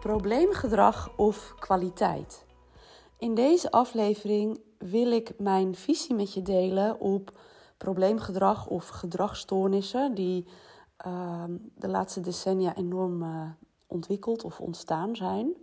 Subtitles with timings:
[0.00, 2.44] Probleemgedrag of kwaliteit?
[3.18, 7.38] In deze aflevering wil ik mijn visie met je delen op
[7.76, 10.46] probleemgedrag of gedragsstoornissen die
[11.06, 11.44] uh,
[11.74, 13.42] de laatste decennia enorm uh,
[13.86, 15.54] ontwikkeld of ontstaan zijn.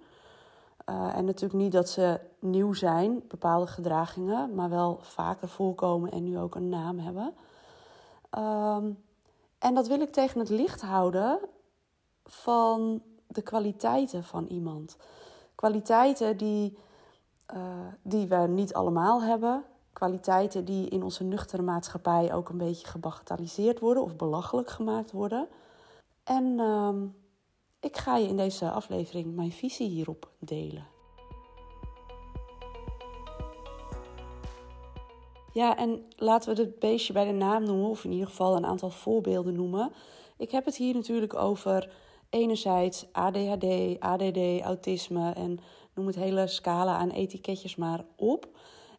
[0.89, 6.23] Uh, en natuurlijk niet dat ze nieuw zijn, bepaalde gedragingen, maar wel vaker voorkomen en
[6.23, 7.33] nu ook een naam hebben.
[8.37, 8.77] Uh,
[9.59, 11.39] en dat wil ik tegen het licht houden
[12.23, 13.01] van
[13.37, 14.97] de kwaliteiten van iemand.
[15.55, 16.77] Kwaliteiten die,
[17.53, 19.63] uh, die we niet allemaal hebben.
[19.93, 25.47] Kwaliteiten die in onze nuchtere maatschappij ook een beetje gebagatelliseerd worden of belachelijk gemaakt worden.
[26.23, 26.93] En uh,
[27.79, 30.87] ik ga je in deze aflevering mijn visie hierop delen.
[35.53, 38.65] Ja, en laten we het beestje bij de naam noemen, of in ieder geval een
[38.65, 39.91] aantal voorbeelden noemen.
[40.37, 41.89] Ik heb het hier natuurlijk over
[42.29, 45.59] enerzijds ADHD, ADD, autisme en
[45.93, 48.47] noem het hele scala aan etiketjes maar op.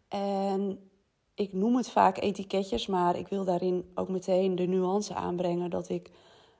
[0.08, 0.90] En
[1.34, 5.88] ik noem het vaak etiketjes, maar ik wil daarin ook meteen de nuance aanbrengen dat
[5.88, 6.10] ik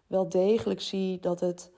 [0.07, 1.71] wel degelijk zie dat het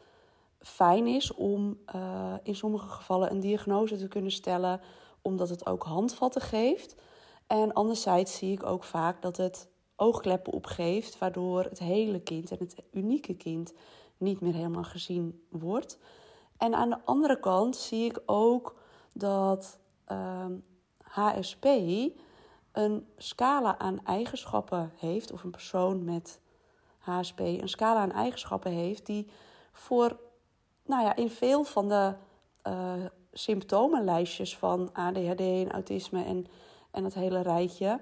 [0.58, 4.80] fijn is om uh, in sommige gevallen een diagnose te kunnen stellen,
[5.22, 6.96] omdat het ook handvatten geeft.
[7.46, 12.56] En anderzijds zie ik ook vaak dat het oogkleppen opgeeft, waardoor het hele kind en
[12.58, 13.72] het unieke kind
[14.20, 15.98] niet meer helemaal gezien wordt.
[16.56, 18.76] En aan de andere kant zie ik ook
[19.12, 20.52] dat uh, ehm,
[21.02, 21.64] HSP
[22.72, 26.40] een scala aan eigenschappen heeft, of een persoon met
[26.98, 29.26] HSP een scala aan eigenschappen heeft, die
[29.72, 30.18] voor,
[30.84, 32.14] nou ja, in veel van de
[32.66, 32.92] uh,
[33.32, 36.46] symptomenlijstjes van ADHD en autisme en,
[36.90, 38.00] en het hele rijtje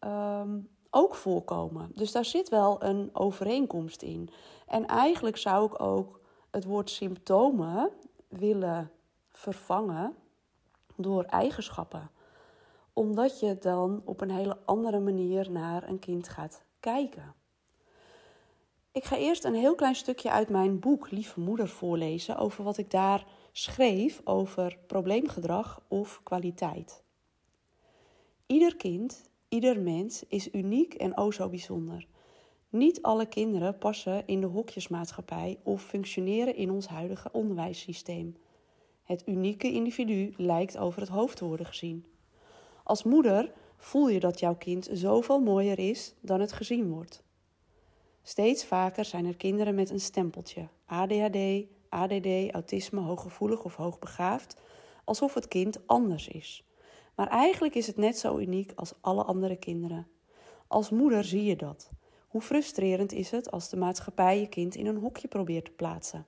[0.00, 1.90] um, ook voorkomen.
[1.94, 4.30] Dus daar zit wel een overeenkomst in.
[4.66, 7.90] En eigenlijk zou ik ook het woord symptomen
[8.28, 8.90] willen
[9.30, 10.14] vervangen
[10.96, 12.10] door eigenschappen.
[12.92, 17.34] Omdat je dan op een hele andere manier naar een kind gaat kijken.
[18.92, 22.78] Ik ga eerst een heel klein stukje uit mijn boek Lieve Moeder voorlezen over wat
[22.78, 27.02] ik daar schreef over probleemgedrag of kwaliteit.
[28.46, 32.06] Ieder kind, ieder mens is uniek en o zo bijzonder.
[32.68, 38.36] Niet alle kinderen passen in de hokjesmaatschappij of functioneren in ons huidige onderwijssysteem.
[39.02, 42.04] Het unieke individu lijkt over het hoofd te worden gezien.
[42.84, 47.22] Als moeder voel je dat jouw kind zoveel mooier is dan het gezien wordt.
[48.22, 54.60] Steeds vaker zijn er kinderen met een stempeltje: ADHD, ADD, autisme, hooggevoelig of hoogbegaafd,
[55.04, 56.67] alsof het kind anders is.
[57.18, 60.06] Maar eigenlijk is het net zo uniek als alle andere kinderen.
[60.66, 61.90] Als moeder zie je dat.
[62.28, 66.26] Hoe frustrerend is het als de maatschappij je kind in een hokje probeert te plaatsen?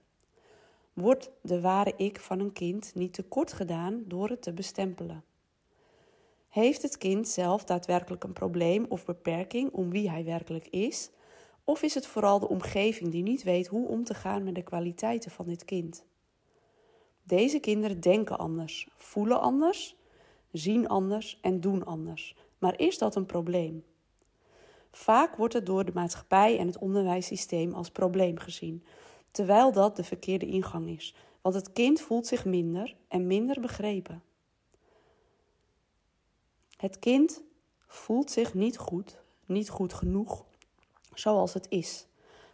[0.93, 5.25] Wordt de ware ik van een kind niet tekort gedaan door het te bestempelen?
[6.49, 11.11] Heeft het kind zelf daadwerkelijk een probleem of beperking om wie hij werkelijk is?
[11.65, 14.63] Of is het vooral de omgeving die niet weet hoe om te gaan met de
[14.63, 16.05] kwaliteiten van dit kind?
[17.23, 19.99] Deze kinderen denken anders, voelen anders,
[20.53, 22.37] zien anders en doen anders.
[22.59, 23.85] Maar is dat een probleem?
[24.93, 28.85] Vaak wordt het door de maatschappij en het onderwijssysteem als probleem gezien,
[29.31, 34.23] terwijl dat de verkeerde ingang is, want het kind voelt zich minder en minder begrepen.
[36.77, 37.43] Het kind
[37.87, 40.45] voelt zich niet goed, niet goed genoeg,
[41.15, 42.07] zoals het is.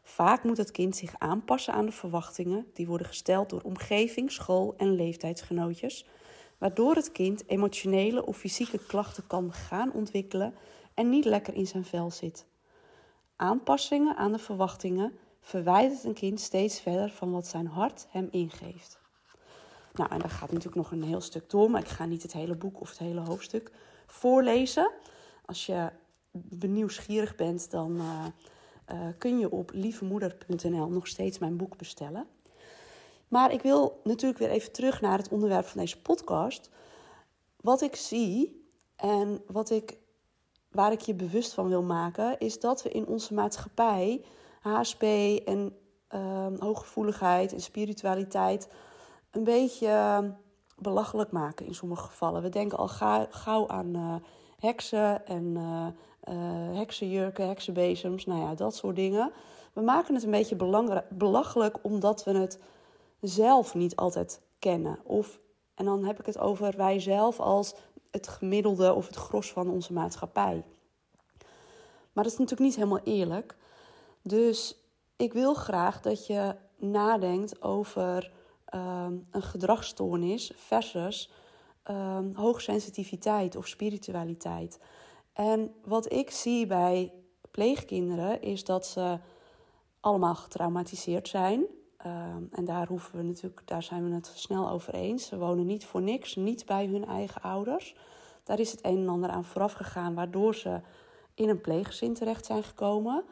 [0.02, 4.74] Vaak moet het kind zich aanpassen aan de verwachtingen die worden gesteld door omgeving, school
[4.76, 6.06] en leeftijdsgenootjes,
[6.58, 10.54] waardoor het kind emotionele of fysieke klachten kan gaan ontwikkelen
[10.94, 12.46] en niet lekker in zijn vel zit.
[13.36, 18.98] Aanpassingen aan de verwachtingen verwijdert een kind steeds verder van wat zijn hart hem ingeeft.
[19.92, 22.32] Nou, en daar gaat natuurlijk nog een heel stuk door, maar ik ga niet het
[22.32, 23.72] hele boek of het hele hoofdstuk
[24.06, 24.90] voorlezen.
[25.44, 25.90] Als je
[26.32, 28.24] benieuwsgierig bent, dan uh,
[28.92, 32.26] uh, kun je op lievemoeder.nl nog steeds mijn boek bestellen.
[33.28, 36.70] Maar ik wil natuurlijk weer even terug naar het onderwerp van deze podcast.
[37.60, 39.98] Wat ik zie en wat ik
[40.70, 44.24] waar ik je bewust van wil maken, is dat we in onze maatschappij
[44.60, 45.02] HSP
[45.44, 45.76] en
[46.14, 48.68] uh, hooggevoeligheid en spiritualiteit
[49.30, 50.34] een beetje
[50.78, 52.42] belachelijk maken in sommige gevallen.
[52.42, 52.88] We denken al
[53.30, 54.14] gauw aan uh,
[54.58, 59.32] heksen en uh, heksenjurken, heksenbezems, nou ja, dat soort dingen.
[59.72, 60.56] We maken het een beetje
[61.08, 62.58] belachelijk omdat we het
[63.28, 64.98] zelf niet altijd kennen.
[65.02, 65.40] Of,
[65.74, 67.74] en dan heb ik het over wij zelf als
[68.10, 70.64] het gemiddelde of het gros van onze maatschappij.
[72.12, 73.56] Maar dat is natuurlijk niet helemaal eerlijk.
[74.22, 74.76] Dus
[75.16, 78.32] ik wil graag dat je nadenkt over
[78.64, 81.30] ehm, een gedragsstoornis versus
[81.90, 84.78] um, hoogsensitiviteit of spiritualiteit.
[85.32, 87.12] En wat ik zie bij
[87.50, 89.18] pleegkinderen is dat ze
[90.00, 91.66] allemaal getraumatiseerd zijn.
[91.96, 95.26] Ehm, en daar, hoeven we natuurlijk, daar zijn we het snel over eens.
[95.26, 97.94] Ze wonen niet voor niks, niet bij hun eigen ouders.
[98.44, 100.80] Daar is het een en ander aan vooraf gegaan, waardoor ze
[101.34, 103.24] in een pleeggezin terecht zijn gekomen.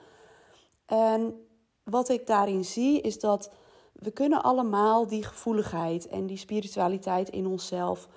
[0.86, 1.46] En
[1.82, 3.52] wat ik daarin zie, is dat
[3.92, 8.08] we kunnen allemaal die gevoeligheid en die spiritualiteit in onszelf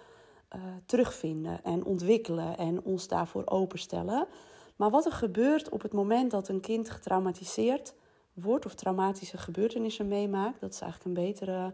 [0.56, 4.28] uh, terugvinden en ontwikkelen en ons daarvoor openstellen.
[4.76, 7.94] Maar wat er gebeurt op het moment dat een kind getraumatiseerd
[8.42, 11.74] wordt of traumatische gebeurtenissen meemaakt, dat is eigenlijk een betere,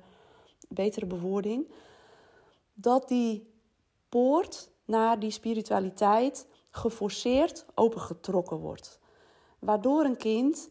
[0.70, 1.72] betere bewoording,
[2.74, 3.54] dat die
[4.10, 9.00] poort naar die spiritualiteit geforceerd opengetrokken wordt.
[9.60, 10.70] Waardoor een kind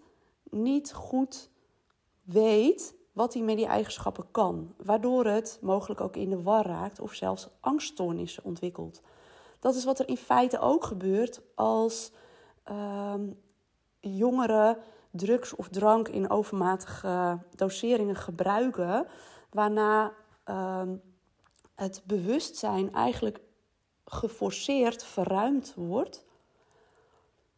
[0.50, 1.50] niet goed
[2.22, 7.00] weet wat hij met die eigenschappen kan, waardoor het mogelijk ook in de war raakt
[7.00, 9.00] of zelfs angststoornissen ontwikkelt.
[9.58, 12.12] Dat is wat er in feite ook gebeurt als
[12.70, 13.14] uh,
[14.00, 14.78] jongeren
[15.12, 19.06] drugs of drank in overmatige doseringen gebruiken,
[19.50, 20.12] waarna
[20.50, 20.82] uh,
[21.74, 23.40] het bewustzijn eigenlijk
[24.04, 26.24] geforceerd verruimd wordt,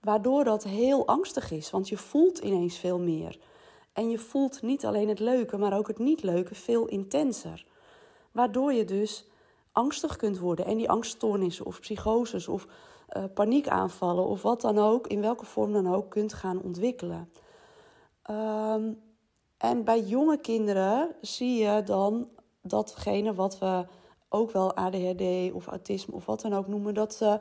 [0.01, 3.39] waardoor dat heel angstig is, want je voelt ineens veel meer.
[3.93, 7.67] En je voelt niet alleen het leuke, maar ook het niet leuke veel intenser.
[8.33, 9.27] Waardoor je dus
[9.73, 12.67] angstig kunt worden en die angststoornissen of psychoses of
[13.17, 17.31] uh, paniekaanvallen of wat dan ook, in welke vorm dan ook, kunt gaan ontwikkelen.
[18.25, 18.93] Ehm,
[19.57, 22.29] en bij jonge kinderen zie je dan
[22.63, 23.87] datgene wat we
[24.29, 27.41] ook wel ADHD of autisme of wat dan ook noemen, dat ze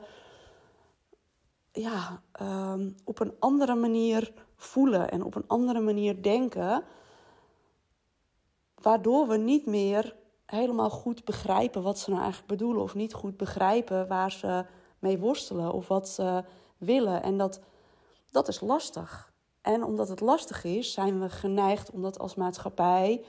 [1.72, 6.84] ja, ehm, op een andere manier voelen en op een andere manier denken,
[8.80, 10.16] waardoor we niet meer
[10.46, 14.64] helemaal goed begrijpen wat ze nou eigenlijk bedoelen of niet goed begrijpen waar ze
[14.98, 16.44] mee worstelen of wat ze
[16.78, 17.22] willen.
[17.22, 17.60] En dat,
[18.30, 19.33] dat is lastig.
[19.64, 23.24] En omdat het lastig is, zijn we geneigd om dat als maatschappij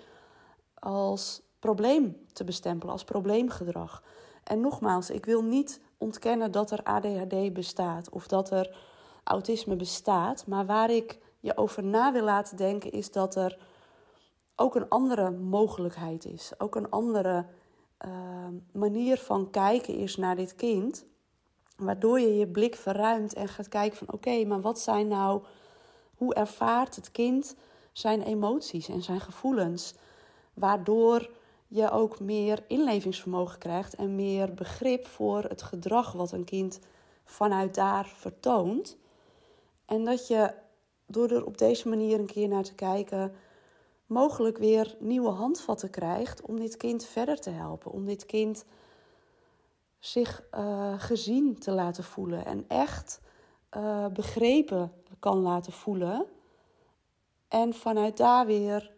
[0.74, 4.04] als probleem te bestempelen, als probleemgedrag.
[4.44, 8.78] En nogmaals, ik wil niet ontkennen dat er ADHD bestaat of dat er
[9.24, 10.48] autisme bestaat.
[10.48, 13.58] Maar waar ik je over na wil laten denken is dat er
[14.56, 16.52] ook een andere mogelijkheid is.
[16.58, 17.46] Ook een andere
[18.06, 18.12] uh,
[18.72, 21.06] manier van kijken is naar dit kind.
[21.78, 25.44] Waardoor je je blik verruimt en gaat kijken van oké, maar wat zijn nou...
[26.18, 27.56] Hoe ervaart het kind
[27.92, 29.94] zijn emoties en zijn gevoelens?
[30.54, 31.30] Waardoor
[31.68, 36.80] je ook meer inlevingsvermogen krijgt en meer begrip voor het gedrag wat een kind
[37.24, 38.98] vanuit daar vertoont.
[39.86, 40.54] En dat je
[41.06, 43.36] door er op deze manier een keer naar te kijken,
[44.06, 47.92] mogelijk weer nieuwe handvatten krijgt om dit kind verder te helpen.
[47.92, 48.66] Om dit kind
[50.00, 53.22] zich uh, gezien te laten voelen en echt
[53.76, 56.26] uh, begrepen kan laten voelen.
[57.48, 58.92] En vanuit daar weer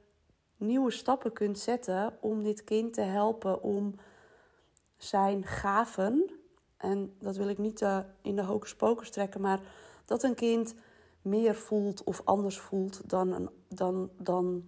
[0.58, 3.96] nieuwe stappen kunt zetten om dit kind te helpen om
[4.98, 6.32] zijn gaven,
[6.78, 9.60] en dat wil ik niet uh, in de hocus pocus trekken, maar
[10.06, 10.76] dat een kind
[11.22, 14.66] meer voelt of anders voelt dan, een, dan, dan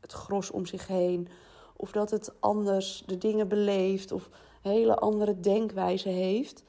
[0.00, 1.28] het gros om zich heen.
[1.76, 4.28] Of dat het anders de dingen beleeft of
[4.62, 6.64] hele andere denkwijze heeft.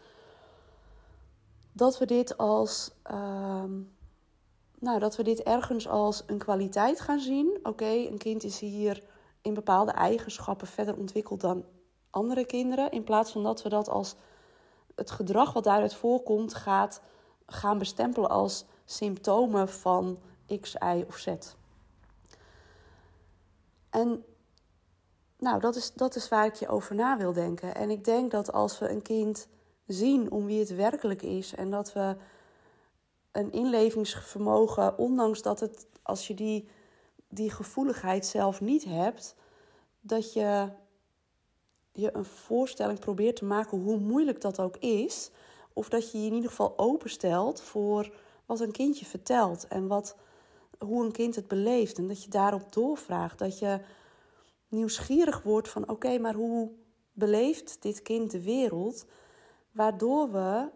[1.77, 2.91] Dat we dit als.
[3.12, 3.63] Uh,
[4.79, 7.60] nou, dat we dit ergens als een kwaliteit gaan zien.
[7.63, 9.03] Oké, een kind is hier
[9.41, 11.65] in bepaalde eigenschappen verder ontwikkeld dan
[12.10, 12.91] andere kinderen.
[12.91, 14.15] In plaats van dat we dat als
[14.96, 17.01] het gedrag wat daaruit voorkomt gaat
[17.46, 20.19] gaan bestempelen als symptomen van
[20.62, 21.27] X, Y of Z.
[23.89, 24.25] En
[25.38, 27.75] nou, dat is, dat is waar ik je over na wil denken.
[27.75, 29.48] En ik denk dat als we een kind
[29.88, 32.15] zien om wie het werkelijk is en dat we
[33.32, 36.67] een inlevingsvermogen, ondanks dat het, als je die,
[37.29, 39.36] die gevoeligheid zelf niet hebt,
[40.00, 40.70] dat je
[41.91, 45.32] je een voorstelling probeert te maken hoe moeilijk dat ook is.
[45.74, 48.13] Of dat je je in ieder geval openstelt voor
[48.46, 50.15] wat een kindje vertelt en wat,
[50.79, 51.98] hoe een kind het beleeft.
[51.98, 53.39] En dat je daarop doorvraagt.
[53.39, 53.79] Dat je
[54.67, 56.72] nieuwsgierig wordt van oké, maar hoe
[57.13, 59.06] beleeft dit kind de wereld?
[59.77, 60.69] Waardoor we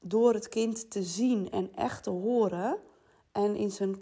[0.00, 2.78] door het kind te zien en echt te horen
[3.32, 3.96] en in zijn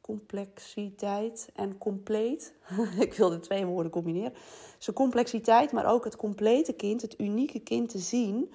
[0.00, 2.54] complexiteit en compleet,
[3.06, 4.32] ik wil de twee woorden combineren,
[4.78, 8.52] zijn complexiteit, maar ook het complete kind, het unieke kind te zien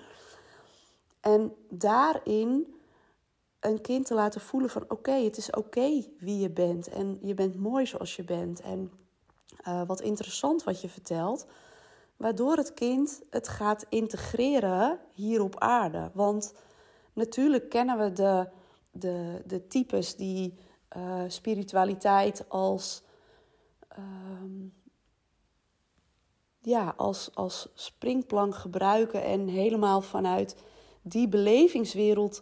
[1.22, 2.74] en daarin
[3.60, 6.88] een kind te laten voelen van oké, het is oké wie je bent.
[6.88, 8.62] En je bent mooi zoals je bent.
[8.62, 8.92] En
[9.68, 11.46] uh, wat interessant wat je vertelt.
[12.18, 16.12] Waardoor het kind het gaat integreren hier op aarde.
[16.14, 16.54] Want
[17.14, 18.50] natuurlijk kennen we de,
[18.92, 20.58] de, de types die
[20.98, 23.04] uh, spiritualiteit als,
[24.00, 24.70] uh,
[26.60, 30.56] ja, als, als springplank gebruiken en helemaal vanuit
[31.02, 32.42] die belevingswereld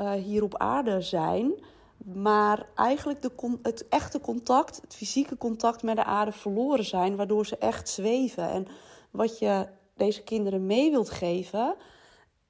[0.00, 1.64] uh, hier op aarde zijn.
[2.04, 7.46] Maar eigenlijk de, het echte contact, het fysieke contact met de aarde verloren zijn, waardoor
[7.46, 8.50] ze echt zweven.
[8.50, 8.66] En
[9.14, 9.66] wat je
[9.96, 11.74] deze kinderen mee wilt geven,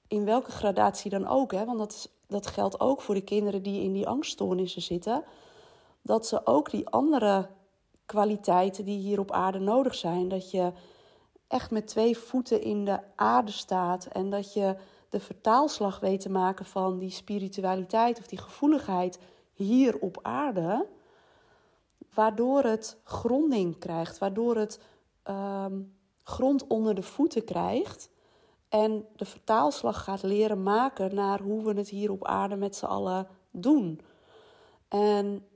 [0.08, 3.82] in welke gradatie dan ook, hè, want dat, dat geldt ook voor de kinderen die
[3.82, 5.24] in die angststoornissen zitten,
[6.02, 7.48] dat ze ook die andere
[8.06, 10.72] kwaliteiten die hier op aarde nodig zijn, dat je
[11.48, 14.76] echt met twee voeten in de aarde staat en dat je
[15.08, 19.18] de vertaalslag weet te maken van die spiritualiteit of die gevoeligheid
[19.52, 20.86] hier op aarde,
[22.14, 24.80] waardoor het gronding krijgt, waardoor het
[25.24, 25.94] um,
[26.24, 28.10] grond onder de voeten krijgt
[28.68, 32.84] en de vertaalslag gaat leren maken naar hoe we het hier op aarde met z'n
[32.84, 34.00] allen doen.
[34.88, 35.46] En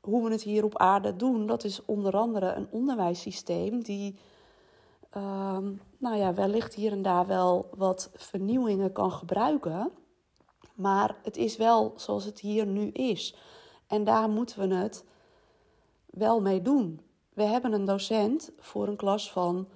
[0.00, 4.18] hoe we het hier op aarde doen, dat is onder andere een onderwijssysteem die
[5.16, 9.90] Ehm, nou ja, wellicht hier en daar wel wat vernieuwingen kan gebruiken.
[10.74, 13.36] Maar het is wel zoals het hier nu is.
[13.86, 15.04] En daar moeten we het
[16.06, 17.00] wel mee doen.
[17.34, 19.68] We hebben een docent voor een klas van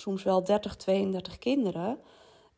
[0.00, 1.98] soms wel 30, 32 kinderen.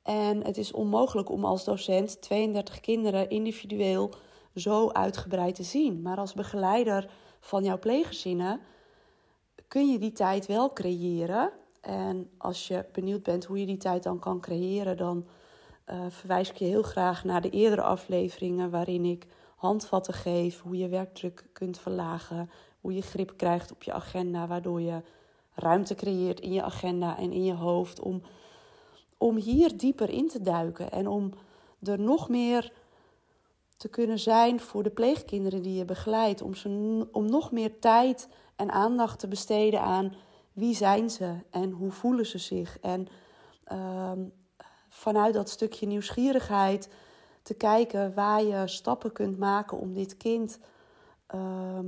[0.02, 4.14] En het is onmogelijk om als docent 32 kinderen individueel
[4.54, 6.02] zo uitgebreid te zien.
[6.02, 8.60] Maar als begeleider van jouw pleeggezinnen
[9.68, 14.02] kun je die tijd wel creëren en als je benieuwd bent hoe je die tijd
[14.02, 15.26] dan kan creëren, dan
[15.86, 20.76] uh, verwijs ik je heel graag naar de eerdere afleveringen waarin ik handvatten geef, hoe
[20.76, 25.02] je werkdruk kunt verlagen, hoe je grip krijgt op je agenda, waardoor je
[25.54, 28.22] ruimte creëert in je agenda en in je hoofd om,
[29.18, 31.32] om hier dieper in te duiken en om
[31.82, 32.72] er nog meer
[33.76, 36.68] te kunnen zijn voor de pleegkinderen die je begeleidt, om, ze,
[37.12, 40.14] om nog meer tijd en aandacht te besteden aan
[40.52, 42.78] wie zijn ze en hoe voelen ze zich.
[42.80, 43.08] En
[43.64, 44.20] ehm,
[44.88, 46.88] vanuit dat stukje nieuwsgierigheid
[47.42, 50.58] te kijken waar je stappen kunt maken om dit kind
[51.26, 51.86] ehm,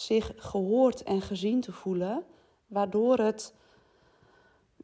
[0.00, 2.24] zich gehoord en gezien te voelen,
[2.66, 3.54] waardoor het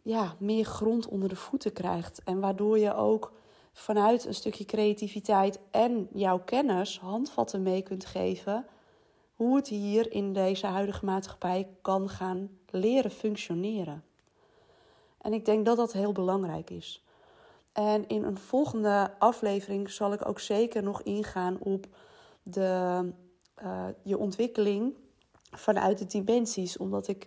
[0.02, 2.22] ja, meer grond onder de voeten krijgt.
[2.24, 3.32] En waardoor je ook
[3.72, 8.66] vanuit een stukje creativiteit en jouw kennis handvatten mee kunt geven
[9.34, 14.04] hoe het hier in deze huidige maatschappij kan gaan leren functioneren.
[15.18, 17.04] En ik denk dat dat heel belangrijk is.
[17.72, 21.86] En in een volgende aflevering zal ik ook zeker nog ingaan op
[22.42, 23.00] de,
[23.62, 24.94] uh, je ontwikkeling
[25.56, 27.26] vanuit de dimensies, omdat ik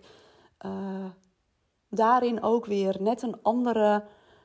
[0.66, 1.04] uh,
[1.88, 4.04] daarin ook weer net een andere,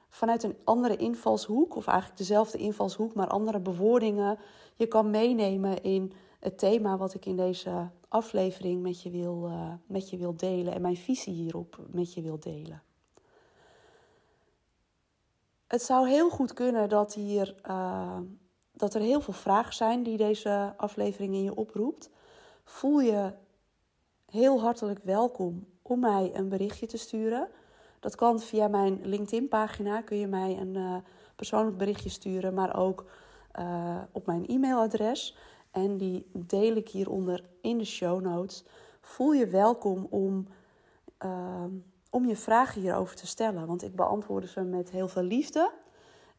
[0.09, 4.39] vanuit een andere invalshoek, of eigenlijk dezelfde invalshoek, maar andere bewoordingen,
[4.75, 9.73] je kan meenemen in het thema wat ik in deze aflevering met je wil, uh,
[9.85, 12.81] met je wil delen en mijn visie hierop met je wil delen.
[15.67, 18.17] Het zou heel goed kunnen dat, hier, uh,
[18.71, 22.09] dat er heel veel vragen zijn die deze aflevering in je oproept.
[22.63, 23.33] Voel je
[24.33, 27.47] heel hartelijk welkom om mij een berichtje te sturen.
[27.99, 30.01] Dat kan via mijn LinkedIn-pagina.
[30.01, 30.95] Kun je mij een uh,
[31.35, 33.05] persoonlijk berichtje sturen, maar ook
[33.59, 35.37] uh, op mijn e-mailadres
[35.71, 38.63] en die deel ik hieronder in de show notes.
[39.01, 40.47] Voel je welkom om,
[41.25, 41.63] uh,
[42.09, 45.71] om je vragen hierover te stellen, want ik beantwoord ze met heel veel liefde.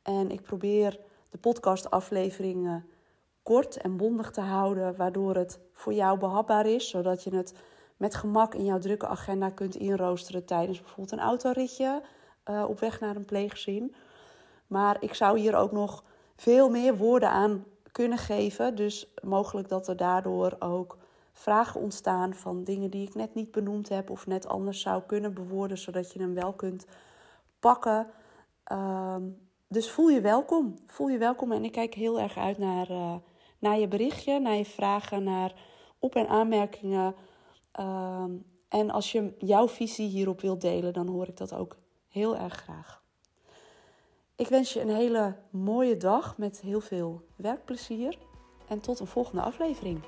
[0.03, 2.87] En ik probeer de podcastafleveringen
[3.43, 7.55] kort en bondig te houden, waardoor het voor jou behapbaar is, zodat je het
[8.05, 12.03] met gemak in jouw drukke agenda kunt inroosteren tijdens bijvoorbeeld een autoritje
[12.51, 13.95] uh, op weg naar een pleeggezin.
[14.67, 16.05] Maar ik zou hier ook nog
[16.37, 18.75] veel meer woorden aan kunnen geven.
[18.75, 20.97] Dus mogelijk dat er daardoor ook
[21.33, 25.35] vragen ontstaan van dingen die ik net niet benoemd heb of net anders zou kunnen
[25.35, 26.87] bewoorden, zodat je hem wel kunt
[27.61, 28.07] pakken.
[28.65, 29.23] Ehm,
[29.69, 30.75] dus voel je welkom.
[30.87, 33.15] Voel je welkom en ik kijk heel erg uit naar, uh,
[33.59, 35.55] naar je berichtje, naar je vragen, naar
[35.99, 37.15] op- en aanmerkingen.
[37.75, 38.31] Ehm,
[38.69, 41.77] en als je jouw visie hierop wilt delen, dan hoor ik dat ook
[42.09, 43.03] heel erg graag.
[44.37, 48.19] Ik wens je een hele mooie dag met heel veel werkplezier
[48.69, 50.01] en tot een volgende aflevering.